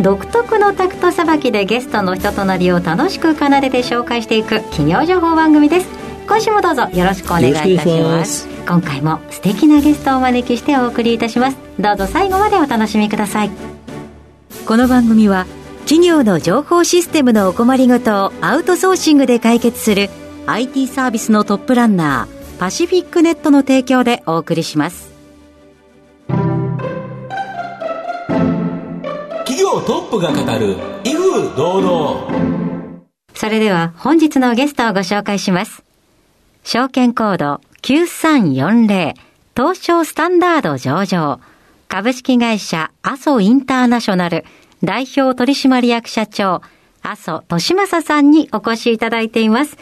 [0.00, 5.88] 独特のタクトさばきでゲストの人となりを楽しく奏でて紹介していく企業情報番組です。
[6.26, 8.48] 今週もどうぞよろしくお願いいたします。
[8.66, 11.56] 今回も素敵なゲストをお招きしてお送りいたします。
[11.78, 13.50] どうぞ最後までお楽しみください。
[14.66, 15.46] この番組は
[15.84, 20.08] 企業の情報システムのお困りごとをアウトソーシングで解決する
[20.46, 25.11] IT サービスのトップランナーパシフィックネットの提供でお送りします
[29.72, 33.02] 業トップが語る威風堂々。
[33.34, 35.82] それでは本日のゲストをご紹介します。
[36.62, 39.14] 証券コード9340
[39.56, 41.40] 東証スタンダード上場。
[41.88, 44.44] 株式会社阿蘇インターナショナル
[44.82, 46.62] 代表取締役社長
[47.02, 49.78] 阿蘇利正さんにお越しいただいています。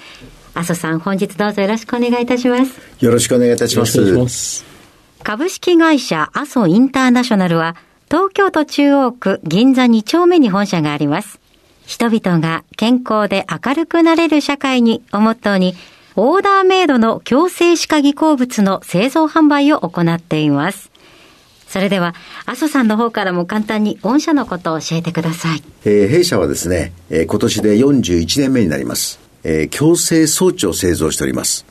[0.54, 2.80] 阿蘇さん本日どうぞよろしくお願いいたします。
[3.00, 4.64] よろしくお願いいたします。
[5.22, 7.76] 株式会社阿蘇インターナショナルは
[8.10, 11.38] 東京都中央区銀座2丁目に本社があります。
[11.86, 15.76] 人々が健康で明るくなれる社会にをモットーに、
[16.16, 20.90] オーダーメイドの強制歯科技工物の製造販売を行っています。
[21.68, 25.62] それでは、阿蘇さんの方からも簡単に御社のことを教えてください。
[25.84, 29.20] えー、弊社はですね、えー、今年で41年目になります。
[29.44, 31.64] えー、強制装置を製造しております。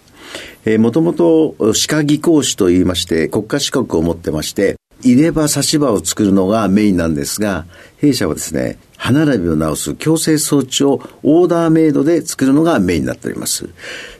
[0.63, 7.65] えー、もともと歯科技工士といいまして、国家資格を持ってまして、入れ歯差し歯を作るのがメインなんですが、
[7.97, 13.69] 弊社はですね、歯並びを直す矯正装置をオーダーメイドで作るのがメインになっております。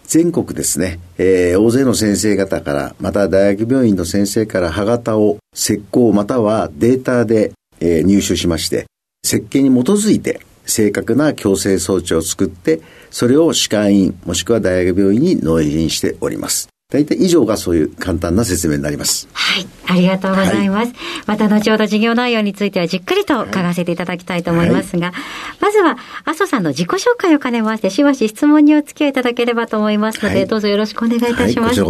[0.06, 8.86] 全国ですね、えー、大勢の先生方から、また大学病院の先生から歯型を石膏またはデータで、えー、入手しまして、
[9.23, 12.82] 設計に基づいて正確な矯正装置を作って、
[13.12, 16.70] それを歯科医院もしくは大学病院に納品しております。
[16.92, 19.28] 大体以上がそういう簡単な説明になります。
[19.34, 19.68] はい。
[19.89, 20.88] ありがとうございます。
[20.88, 20.95] はい、
[21.26, 25.16] また後ほど事業内容についてはじっくりと伺わせていただきたいと思いますが、はい、
[25.60, 31.82] まずは、麻生さんの自己紹介を兼ねまして、しばし質問にお付き合いいただければと思いますので、はい、どうぞよろしくお願いいたします。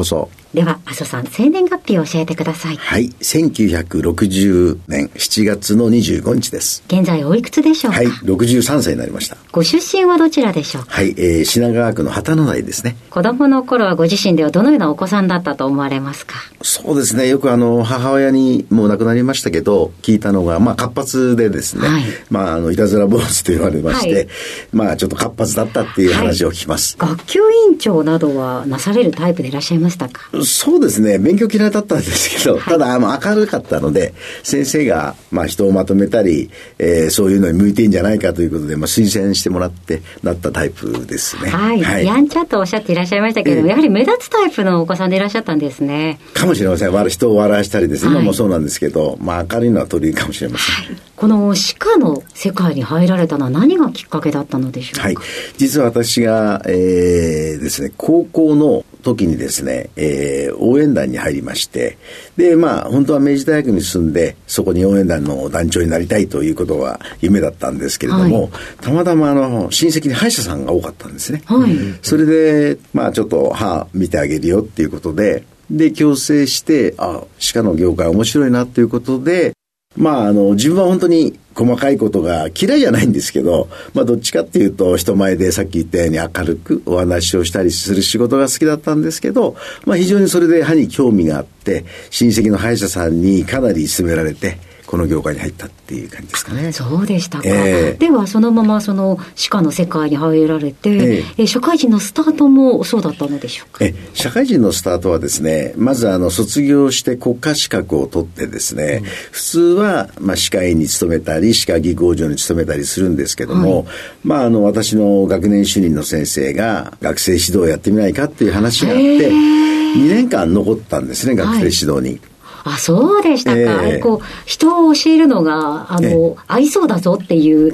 [0.53, 2.77] では、麻生さん、生年月日を教えてください。
[2.77, 3.09] はい。
[3.09, 6.83] 1960年7月の25日です。
[6.87, 7.97] 現在おいくつでしょうか？
[7.99, 8.07] はい。
[8.07, 9.37] 63歳になりました。
[9.51, 10.91] ご出身はどちらでしょうか？
[10.91, 11.09] はい。
[11.17, 12.95] えー、品川区の旗の台ですね。
[13.11, 16.35] 子供の頃はご自身ではどのようなお子さんだったと思われますか？
[16.63, 17.27] そうですね。
[17.27, 24.27] よくあの、母親にもう亡くなりましたけど、聞いたのが、まあ、活発でですね、はい、まあ、あの、いたずら坊主と言われまして、はい、
[24.71, 30.29] まあ、ちょっと活発だったっていう話を聞きます、はい、学級委員長などはなされるタイプでいらっしゃいましたか？
[30.45, 31.17] そうですね。
[31.17, 34.13] 勉強嫌いだったんですけど、ただ、まあ、明るかったので、
[34.43, 41.49] 先生が、まあ、人をまとめたり、えー、そういうのに向いていいんじゃないかということで、まあ、推薦してもらってなったタイプですね。
[41.49, 42.05] はい。
[42.05, 46.19] やんちゃとおっしゃっていらっしゃいましたけど、えー、やはり目立つタイプのお子さんでいらっしゃったんですね。
[46.33, 46.89] かもしれません。
[47.09, 50.85] 人を笑わしたりですね、今もそうなんですけど、まあ明るいのは取りかもしれません。
[50.85, 55.03] はい、この歯科の世界に入られたのは何がきっかけだったのでしょうか？
[55.03, 55.15] はい。
[55.57, 61.97] 実は私が、えー、ですね、高校の時にですね、えー、応援団に入りまして、
[62.35, 68.51] で、まあ、本当は明治大学に住んで、そこに応援団の団長になりたいということは夢だったんですけれども、はい、
[68.81, 71.41] たまたまあの、親戚に歯医者さんが多かったんですね。
[71.45, 71.71] はい。
[72.01, 79.53] それで、まあ、ちょっと歯見てあげるよっていうことで、で、矯正して、あ、歯科の業界面白いなということで、
[79.97, 94.57] まあ、あの、自分は本当に細かいことが嫌いじゃないんですけど、まあ、どっちかっていうと、人前でさっき言ったように明るくお話をしたりする仕事が好きだったんですけど、まあ、非常にそれで歯に興味があって、親戚の歯医者さんにかなり勧められて、
[94.89, 96.71] この業界に入ったっていう感じですかね。
[96.71, 97.43] そうでしたか。
[97.45, 100.89] えー、では、そのままその歯科の世界に入られて、
[101.37, 103.85] えー、社会人のスタートもそうだったのでしょうか？
[103.85, 113.85] え社会人のスタートはですね、まずあの卒業して国家資格を取ってですね、うん、普通はまあ歯科医に勤めたり、歯科技工場に勤めたりするんですけども、はい、
[114.23, 122.09] まああの私の学年主任の先生が学生指導をやってみないかっていう話があって、2年間残ったんですね、学生指導に。
[122.09, 122.19] はい
[122.63, 123.57] あ、そうでしたか。
[123.57, 127.71] えー、こう、人を教えるのが、あの、えー、合いそうだぞっていう、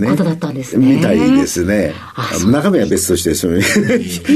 [0.00, 0.96] ね、ことだったんですね。
[0.96, 1.94] みたいですね。
[2.50, 4.32] 中身は別として、その、人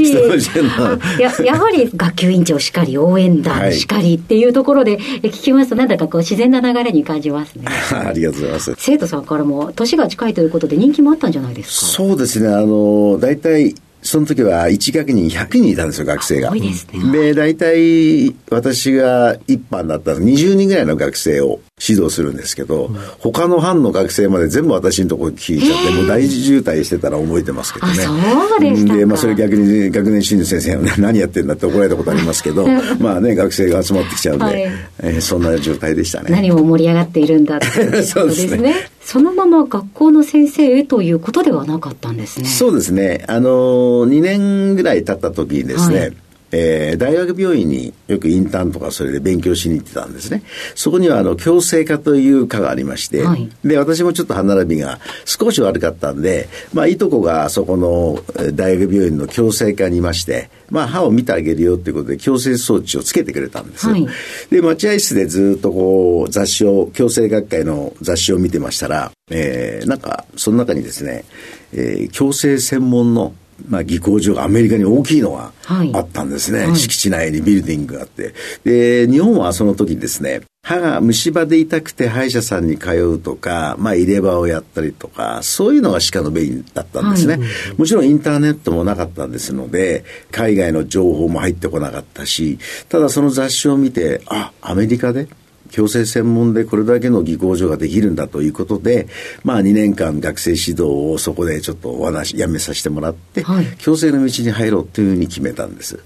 [1.18, 7.64] ややはり学級委員長しかり、応援団しかりっていうところで、聞きますと、なんだかこう、自然な流れに感じますね。
[7.92, 8.74] ありがとうございます。
[8.78, 11.86] 生徒さんからも、年が近いということで人気もあったんじゃないですか。
[11.86, 12.48] そうですね。
[12.48, 16.50] あの、大体、その時は1学年100人いたんですよ、学生が。
[16.50, 17.12] 多いですね。
[17.12, 27.94] で、大体私が一班だったら20人ぐらいの学生を指導するんですけど、うん、他の班の学生まで全部私のところ聞いちゃって、もう大渋滞してたら覚えてますけどね。
[27.94, 32.66] そうでしたで、まあそれ逆に学年主任先生はね、 何やってんだって怒られたことありますけど、
[33.00, 34.54] まあね、学生が集まってきちゃうんで、はい、
[35.02, 36.30] えー、そんな状態でしたね。
[36.30, 38.02] 何も盛り上がっているんだっていうことですね。
[38.12, 38.74] そうですね。
[39.04, 42.48] そのまま学校の先生へということではなかったんですね。
[42.48, 43.24] そうですね。
[43.26, 46.12] あの、2年ぐらい経った時にですね、はい
[46.52, 50.42] えー、大学病院によくインターンとかそれで勉強しに行ってたんですね。
[50.74, 58.22] そこにはあの矯正科という科がありまして、はい、で、私もちょっと歯並びが少し悪かったんで、まあ、いとこがそこの
[58.52, 63.92] 大学病院の矯正科にいまして、まあ、歯を見てあげるよっていうことで矯正装置をつけてくれたんですよ。
[63.92, 64.06] はい、
[64.50, 71.24] で、待合室でずっとこう雑誌を、矯正学会の雑誌を見てましたら、えー、なんか、その中にですね、
[71.72, 73.34] えー、矯正専門の
[73.68, 75.52] まあ、技工場がアメリカに大きいのが
[75.92, 78.34] あったんですね、はい、敷地内にビルディングがあって。
[78.64, 87.42] で、日本はその時ですね、歯が虫歯で痛くて歯医者さんに通うとか、まあ入れ歯をやったりとか、そういうのが歯科のメインだったんですね、はい。
[87.76, 95.26] もちろんインターネットもなかったんですので、海外の情報も入ってこなかったし、ただその雑誌を見て、あ、アメリカで
[95.72, 99.08] 矯正専門でこれだけの技工所ができるんだということで、
[99.42, 105.98] まあ2年間学生指導をそこでちょっとお話、やめさせてもらって、はい、矯正の道に入ろうというふうに決めたんです。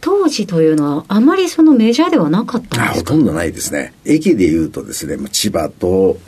[0.00, 3.10] 当時というのはあまりそのメジャーではなかったんですか？
[3.10, 3.92] ほとんどないですね。
[4.06, 6.18] 駅で言うとですね、千葉と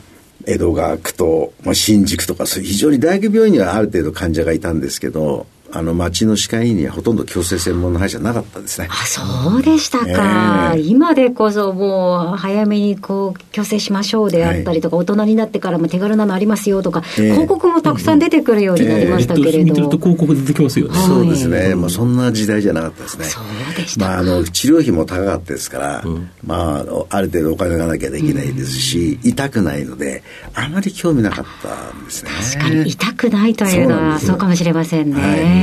[0.45, 8.87] 江戸川区と、まあ、新宿とか、非常に大学病院にはある程度患者がいたんですけど、あの町の歯科医院にはほとんど矯正専門の歯医者なかったですね。
[8.91, 10.73] あ、そうでしたか。
[10.75, 19.57] えー、今でこそもう早めにこう矯正しましょうであったりとか、はい、大人になってからも手軽なのありますよとか、えー、広告もたくさん出てくるようになりましたけれど。
[19.57, 20.95] えー、見てると広告出てきますよね。
[20.95, 21.73] そうですね。
[21.73, 23.25] まあそんな時代じゃなかったですね。
[23.25, 24.05] そうでした。
[24.05, 30.23] まああの治療費も高かったですから、うん、まあある程度お金がなきゃできないですし、うん、痛くないので、
[30.53, 32.29] あまり興味なかったんですね。
[32.53, 35.21] 確かに痛くないというのはそうかもしれませんね。
[35.21, 35.62] はい、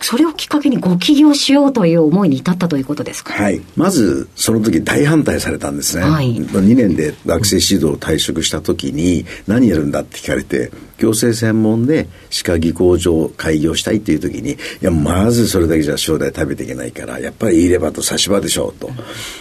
[0.00, 3.32] それをきっかけにご起業しようという思いに至ったということですか？
[3.32, 3.60] はい。
[3.76, 6.04] まず、その時大反対されたんですね。
[6.04, 6.36] はい。
[6.36, 18.90] 2年で学生指導を退職した時に、何やるんだって聞かれて、行政専門で歯科技工場を開業したいっていう時に、いや、まずそれだけじゃ将来食べていけないから、やっぱり入れ歯と差し歯でしょうと。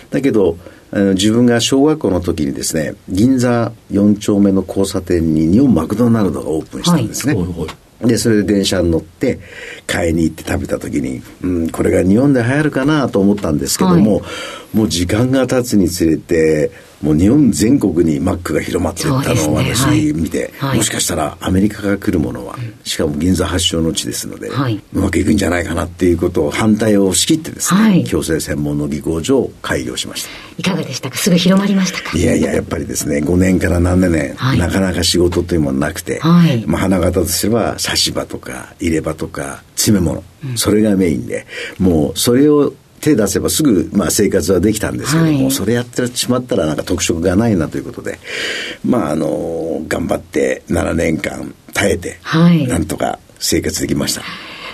[0.10, 0.58] だけど、
[0.92, 7.34] あの自分が小学校の時にですね、銀座4丁目の交差点に日本マクドナルドがオープンしたんですね。
[7.36, 7.68] はいはい
[8.02, 9.40] で、それで電車に乗って、
[9.88, 14.22] 買いに行って食べた時に、うん、これが日本で流行るかなと思ったんですけども、はい、
[14.74, 16.72] もう時間が経つにつれて、
[17.02, 30.30] もう日本全国にマックが広まっていったのを私見て、はい、もしかしたらアメリカから来るものは、しかも銀座発祥の地ですので、はい、うまくいくんじゃないかなっていうことを反対を仕切ってですね、はい、矯正専門の技工所を開業しました。
[30.58, 31.18] いかがでしたか？
[31.18, 32.18] すぐ広まりましたか？
[32.18, 36.20] いやいや、やっぱりですね、5年から7年、なかなか仕事というものなくて、
[36.66, 41.46] まあ花形とすれば差し歯とか入れ歯とか詰め物、うん、それがメインで、
[41.78, 48.20] もうそれを手出せばすぐ、まあ、生活はできたんですけども、はい、それやってしまったらなんか特色がないなということで、
[48.84, 54.24] まあ、あの、頑張って7年間耐えて、はい、なんとか生活できました。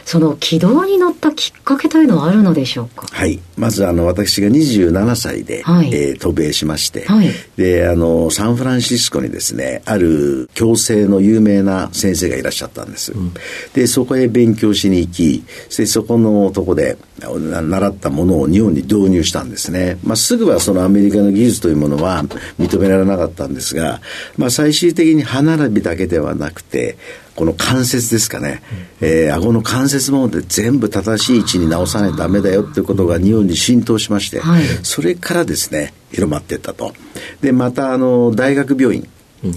[0.05, 3.07] その軌道に乗ったきっかけというのはあるのでしょうか？
[3.11, 3.39] はい。
[3.57, 13.13] まず、あの、私が27歳で、はい、えー、渡米しまして、はい、で、あの、サンフランシスコにですね、ある矯正の有名な先生がいらっしゃったんです。
[13.13, 13.33] うん、
[13.73, 15.43] で、そこへ勉強しに行き、
[15.77, 19.97] で、そこのとこで、習ったものを日本に導入したんですね。
[20.03, 22.23] まあ、すぐはそのアメリカの技術というものは
[22.59, 24.01] 認められなかったんですが、
[24.35, 26.97] まあ、最終的に歯並びだけではなくて、
[27.35, 28.61] この関節ですかね、
[29.01, 36.93] えー、顎の関節もで全部正しい位置に直さないとダメだよっていうことが日本に浸透しまして、はい、それからですね、広まっていったと。
[37.41, 39.07] で、また、あの、大学病院、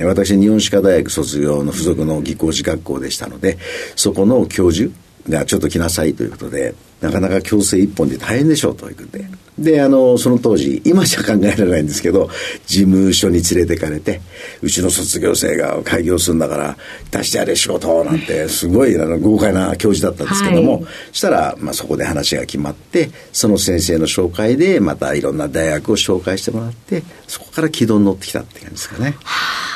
[0.04, 3.59] 私、日本歯科大学卒業の付属の技工士学校でしたので、
[3.95, 4.90] そこの教授
[5.28, 6.75] がちょっと来なさいということで、
[7.06, 9.25] なかなか強制一本で大変でしょうということで。
[9.58, 12.28] で、あの、その当時、今じゃ考えられないんですけど、
[12.66, 14.20] 事務所に連れてかれて、
[14.60, 16.76] うちの卒業生が開業するんだから、
[17.10, 29.16] 出してやれ仕事なんて、すごいあの豪快な教授だったんですけども、はい、したら、まあ、そこで話が決まって、その先生の紹介で、またいろんな大学を紹介してもらって、そこから軌道に乗ってきたって感じですかね。
[29.25, 29.75] はあ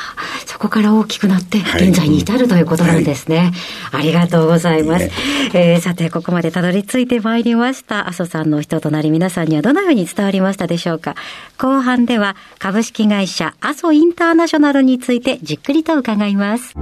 [0.61, 3.51] こから大きくなって、現在に至るということなんですね。
[3.91, 5.09] はい、ありがとうございます。
[5.55, 8.07] えー、さて、ここまでたどり着いてまいりました。
[8.07, 11.15] 阿蘇さんの人となり、皆さんにはどのように伝わりましたでしょうか。
[11.57, 16.75] 後半では、株式会社阿蘇インターナショナルについてじっくりと伺います。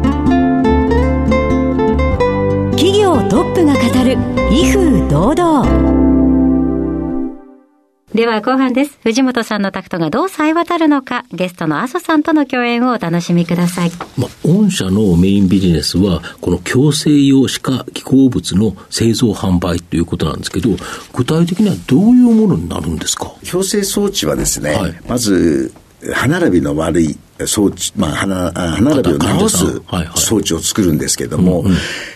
[2.71, 4.17] 企業トップが語る、
[4.51, 5.98] 威風堂々。
[8.13, 8.97] では後半です。
[9.03, 13.91] 藤本さんのタクトがどう冴え渡るのか、ゲストの阿蘇さんとの共演をお楽しみください。
[14.17, 20.71] まあ、御社のメインビジネスは、この共生用歯科気候物の製造販売ということなんですけど、
[21.13, 23.31] 具体的にはどういうものになるんですか？
[23.47, 25.71] 共生装置はですね、はい、まず、
[26.13, 29.81] 歯並びの悪い装置、まあ、鼻、歯並びを直す
[30.15, 31.69] 装置を作るんですけれども、は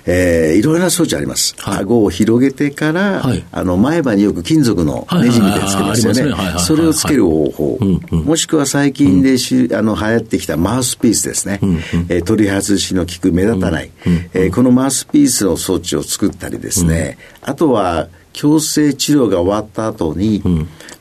[0.06, 1.56] いろいろな装置あります。
[1.60, 6.60] はい、顎を広げてから、はい、あの、前歯によく金属のネジみたいにつけますよね。
[6.60, 7.80] それをつける方法。
[8.12, 11.60] もしくは最近でし、あの、流行ってきたマウスピースですね。
[11.62, 20.44] うんうん、えー、取り外しの効く目立たない、うんうん、えー、このマウスピースの装置を作ったりですね、うん、あとは、強制治療が終わった後に、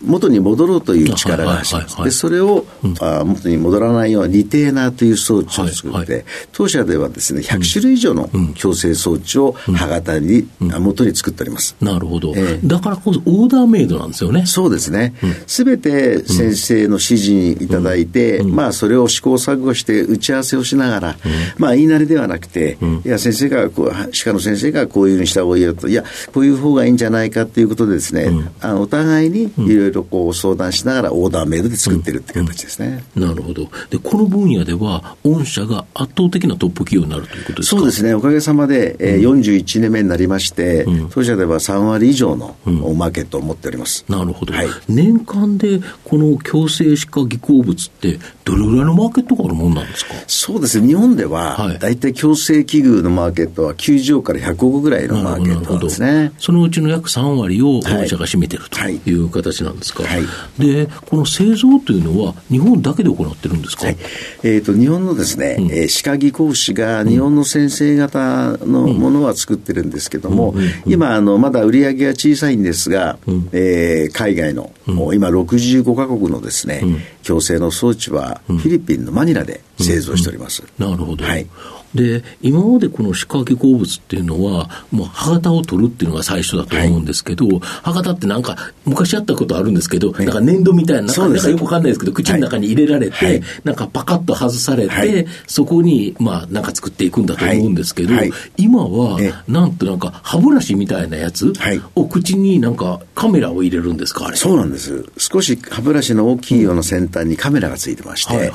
[0.04, 2.04] 元に戻ろうという力が走ります。
[2.04, 2.66] で、それを、
[3.00, 11.76] あ元に戻らないようにリテーナーという装置を作って、当社ではですね、100種類以上の矯正装置を歯型に、元に作っております。
[11.80, 12.34] なるほど。
[12.64, 14.44] だからこそオーダーメイドなんですよね。
[14.46, 15.14] そうですね。
[15.46, 21.16] すべて先生の指示にいただいて、まあ、それを試行錯誤して打ち合わせをしながら、
[21.58, 33.04] まあ、言いなりではなくて、いや、先生がこう、歯科の先生がこういうふうにした方がいいよと、いや、こういう方がいいんじゃないかということでですね、あのお互いにいろいろこう相談しながらオーダーメイドで作ってるって形ですね。
[33.14, 33.68] なるほど。
[33.90, 37.76] で、この分野では、御社が圧倒的なトップ企業になるということですか？
[37.78, 38.14] そうですね。
[38.14, 44.04] おかげさまで、えー、41年目になりまして、当社では3割以上のマーケットを持っております。
[44.08, 44.52] なるほど。
[44.52, 50.14] はい、年間でこの強制歯科技工物って、どれぐらいのマーケットがあるもんなんですか？
[50.26, 50.88] そうですね。
[50.88, 56.32] 日本では、大体強制器具のマーケットは90億から100億ぐらいのマーケットですね。
[56.38, 59.12] そのうちの約3割を御社が占めてるとい。
[59.14, 60.04] う形なんですか。
[60.04, 60.22] はい、
[60.58, 63.96] で、この製造というのは、日本だけで行ってるんですか、はい、
[64.42, 70.54] えーと、日本のですね、うん、えー、歯科技工士が日本の先生方のものは作ってるんですけども、
[70.86, 76.82] 今あの、まだ売り上げは小さいんですが、うん、えー、海外の、もう今65か国のですね、
[77.22, 80.62] 矯正の装置は、フィリピンのマニラで製造しております。
[80.78, 81.24] なるほど。
[81.24, 81.46] はい。
[81.94, 98.14] で、今までこの歯科技鉱物っていうのは、もう歯型を取るっていうのが最初だと思うんですけど、はい、歯型ってなんか、昔やったことあるんですけど、はい、なんか粘土みたいな、なんかなんかよくわかんないですけど、口の中に入れられて、はい、なんかパカッと外されて、そこに、まあ、なんか作っていくんだと思うんですけど、
[98.56, 101.52] 今は、なんとなんか歯ブラシみたいなやつ
[101.94, 104.36] を口になんかカメラを入れるんですか、あれ。
[104.38, 105.04] そうなんです。
[105.18, 108.50] 少し歯ブラシの大きいような先端にカメラがついてまして、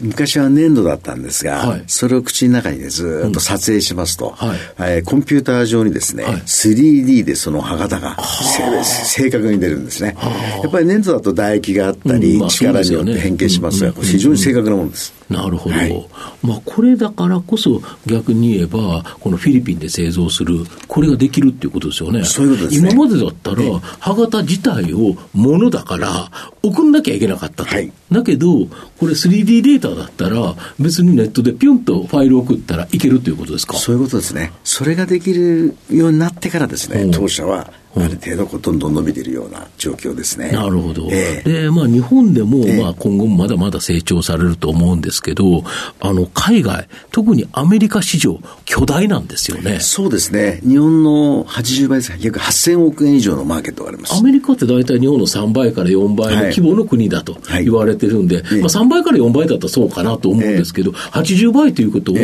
[0.00, 10.16] 昔は粘土だったんですが、それを口の中にでずっと撮影しますと、うんはい、えー、コンピューター上にですね、はい、3D でその歯型が正確に出るんですね。
[10.62, 12.40] やっぱり粘土だと唾液があったり、うん。
[12.40, 15.12] まあ、力によって変形しますが、非常に正確なものです。
[15.30, 16.08] なるほど、はい、
[16.42, 22.24] まあ、これだからこそ、逆に言えば、このフィリピンで製造する、これができるっていうことですよね。
[22.24, 23.62] そういうことです、ね、今までだったら、
[24.00, 26.30] 歯型自体をものだから、
[26.62, 27.70] 送んなきゃいけなかったと。
[27.70, 28.66] はい、だけど、
[28.98, 33.76] これ 3D データだったら、別にネットでピュンとファイルを送ったらいけるということですか？
[33.76, 34.52] そういうことですね。
[34.64, 40.52] それができるようになってからですね、当社はある程度どんどん伸びているような状況ですね。
[40.52, 41.08] なるほど。
[41.10, 45.64] えー、で、まあ日本でも、まあ今後もまだまだ成長されると思うんですけど、
[45.98, 49.80] あの海外、特にアメリカ市場、巨大なんですよね。
[49.80, 50.60] そうですね。
[50.62, 54.14] 日本の80倍ですか、約8000億円以上のマーケットがあります。
[54.14, 62.20] アメリカって大体日本の3倍から4倍の規模の国だと言われてるんで、はいはい、まあ3倍から4倍だったらそうかなと思うんですけど、えー、80倍ということは、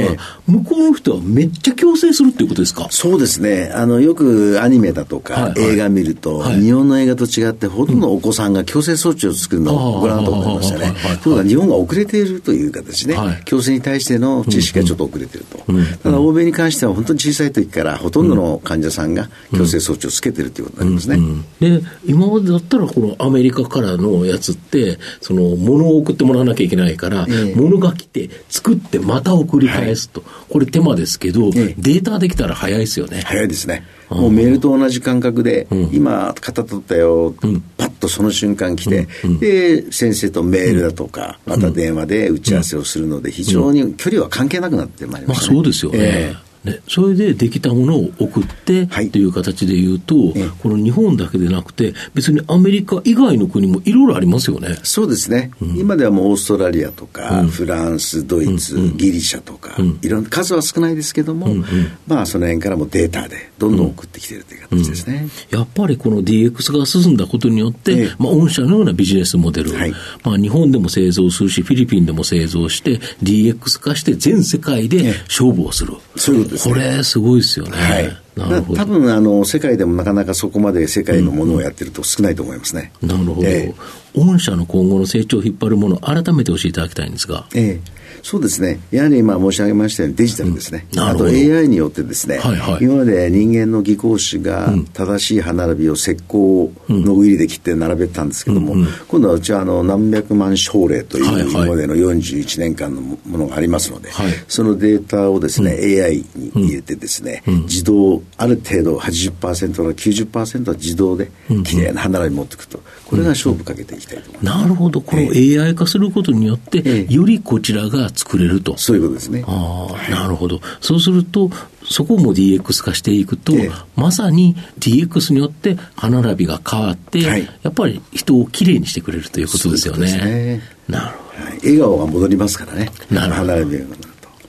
[0.46, 2.86] 向こうの人はめっちゃ強制するっていうことですか？
[2.90, 3.72] そうですね。
[3.74, 10.92] あの、よくアニメだとか、はい映画見ると、はい、日本の映画と違って、ほとんどお子さんが強制装置を作るのをご覧と思いましたね。
[11.22, 15.58] ところが日本が遅れているという形ね、はい、強制に対しての知識がちょっと遅れていると。
[16.02, 21.80] ただ、欧米に関しては本当に小さい時からほとんどの患者さんが強制装置をつけてるということになりますね。
[21.80, 30.20] で、今までだったら、このアメリカからのやつって、その、物を送ってもらわなきゃいけないから、えー、物が来て、作ってまた送り返すと。
[30.20, 33.22] はい、これ手間ですけど、えー、データできたら早いですよね。
[33.24, 33.84] 早いですね。
[34.10, 37.34] もうメールと同じ感覚で、今、型取ったよ、
[37.76, 39.08] パッとその瞬間来て、
[39.40, 45.98] で、先生とメールだとか、また電話で打ち合わせをするので、非常に距離は関係なくなってまいりました、ね、まあそうですよね。
[46.00, 54.76] えーね、それでできたものを送ってという形でいうと、はい、この日本だけでなくて、別にアメリカ以外の国もいろいろありますよね。
[54.82, 61.66] そうですね、うん、今ではもうオーストラリアとか、うん、フランス、ドイツ、うん、ギリシャとか、いろんな数は少ないですけども、うんうん、
[62.06, 69.92] まあその辺からもデータでどんどん送ってきてるという形ですね、やっぱりこの DX が進んだことによって、まあ、御社のようなビジネスモデル、はい、
[70.24, 75.94] まあ、日本でも製造するし、フィリピンでも製造して、DX 化して全世界で勝負をする。
[76.16, 76.74] そういうことですね。
[76.74, 77.76] これ、すごいですよね。
[77.76, 82.92] はい多分あの世界でもなかなかそこまで世界のものをやってると少ないと思いますね。
[83.00, 87.46] なるほど、えー、御社の今後の成長を引っ張るもの、改めて教えていただきたいんですが。
[87.54, 111.30] えーそうですね、やはり今申し上げましたようにデジタルですね、うん、あと AI によってですね、はいはい、今まで人間の技工士が正しい歯並びを石膏のウィリで切って並べたんですけども、うんうん、今度はうちはあの何百万症例という今までの41年間のものがありますので、はい、そのデータをですね、AI に入れてですね、自動、ある程度80%から90%は自動で
[111.64, 114.58] きれいな歯並び持っていくと、これが勝負かけていきたいと思います。
[114.62, 115.30] なるほど、この
[115.62, 118.76] AI 化することによって、よりこちらが作れると。
[118.78, 119.44] そういうことですね。
[119.46, 120.60] ああ、なるほど。
[120.80, 121.50] そうすると、
[121.84, 130.10] そこも DX 化していくと、ええ、まさに DX によって歯並びが変わって、はい、やっぱり人をきれいにしてくれるということですよね。
[130.16, 132.90] ねなるほど、はい、笑顔が戻りますからね。
[133.10, 133.52] なるほど。
[133.52, 133.84] 歯並びが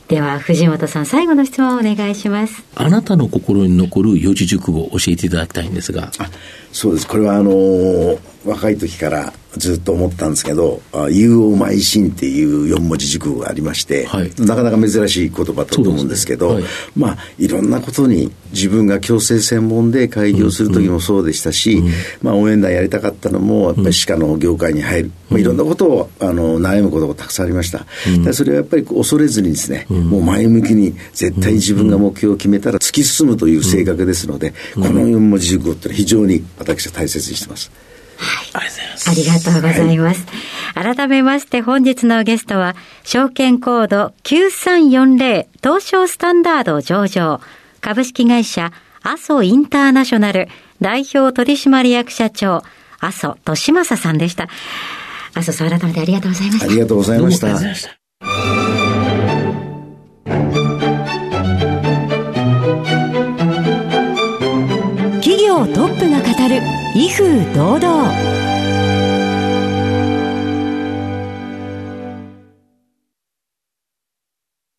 [0.08, 2.64] では、藤本さん、最後の質問をお願いします。
[2.76, 6.12] あなたの心に残る四字熟語を教えていただきたいんですが。
[6.72, 7.08] そうです。
[7.08, 16.54] これは、あのー、若い時からずっと思ったんですけど「有を邁進」っていう四文字熟語がありまして、はい、なかなか珍しい言葉だと思うんですけど、ね。
[16.56, 16.64] はい、
[16.96, 27.86] まあいろんなことに自分が矯正専門で開業する時もそうでしたし、うん、まあ、応援団やりたかったのもやっぱり歯科の業界に入る、うん、まあ、いろんなことをあの悩むことがたくさんありました、
[28.26, 37.72] うん、それはやっぱり恐れずにですね、もう前向きに絶対自分が目標を決めたら突き進むという性格ですので、この四文字熟語って非常に私は大切にしてます。
[38.18, 38.68] はい。
[39.08, 40.26] ありがとうございます。
[40.76, 47.40] はい、改めまして本日のゲストは、証券コード9340東証スタンダード上場、
[47.82, 48.72] 株式会社
[49.04, 50.50] 阿蘇インターナショナル
[50.82, 52.64] 代表取締役社長、
[53.00, 54.50] 阿蘇利正さんでした。
[55.34, 56.66] 阿蘇さん改めてありがとうございました。
[56.66, 57.48] ありがとうございました。
[65.74, 66.62] トップが語る
[66.96, 68.38] 威風堂々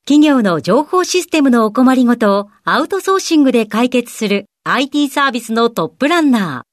[0.05, 6.65] 企業の情報システムのお困りごとをアウトソーシングで解決する IT サービスのトップランナ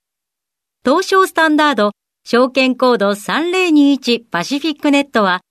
[0.85, 0.89] ー。
[0.89, 1.91] 東証スタンダード
[2.23, 5.41] 証券コード3021パシフィックネットは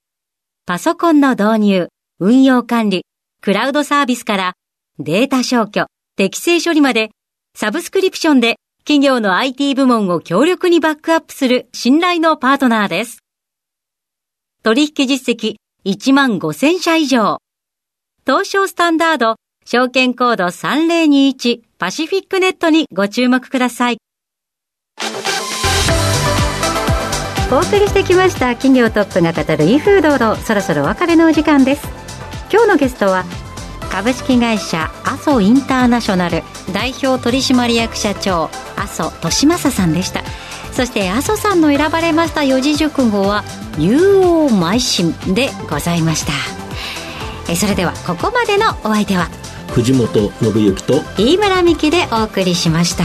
[0.64, 1.88] パソコンの導入、
[2.18, 3.04] 運用管理、
[3.42, 4.52] クラウドサービスから
[4.98, 5.86] データ消去、
[6.16, 7.10] 適正処理まで
[7.56, 13.20] サブスクリプションで企業の IT 部門を強力にバックアップする信頼のパートナーです。
[14.62, 15.54] 取引実績
[15.86, 17.38] 1万5000社以上。
[18.26, 23.96] 東証スタンダード証券コード3021パシフィックネットにご注目ください。
[27.50, 31.88] お送りしてきました企業トップが語る e フードのそろそろお別れのお時間です。
[32.52, 33.24] 今日のゲストは
[33.90, 36.42] 株式会社阿蘇インターナショナル
[36.74, 38.50] 代表取締役社長
[38.84, 40.22] 麻生利正さんでした。
[40.72, 43.44] そして麻生さんの選ばれました四字熟語は
[43.78, 46.32] 「竜王邁進」でございました。
[47.48, 49.28] えそれではここまでのお相手は
[49.74, 53.04] 藤本信之と飯村美希でお送りしました、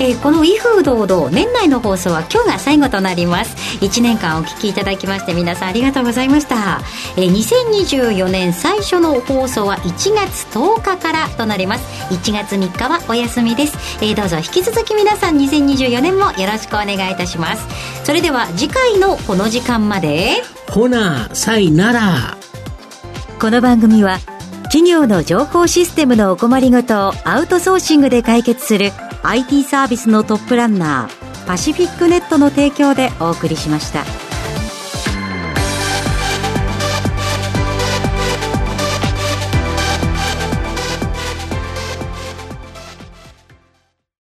[0.00, 3.54] えー、この「威風堂々」年内の放送は今日が最後となります。
[3.80, 6.80] 1年間お聞きいただきまして皆さんありがとうございました、
[7.16, 11.84] えー、2024年最初の放送は1月10日からとなります。
[12.12, 17.64] 1月3日はお休みです、えー、どうぞ引き続き皆さん2024年もよろしくお願いいたします。
[18.02, 20.42] それでは次回のこの時間まで。
[20.68, 22.36] ほなさいなら。
[23.38, 24.18] この番組は
[24.74, 28.90] 企業の情報システムのお困りごとをアウトソーシングで解決する
[29.22, 34.23] IT サービスのトップランナーパシフィックネットの提供でお送りしました。